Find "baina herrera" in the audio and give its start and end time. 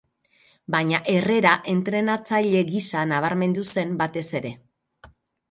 0.75-1.51